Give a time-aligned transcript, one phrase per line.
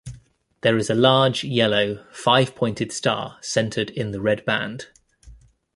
[0.61, 4.87] There is a large, yellow, five-pointed star centered in the red band.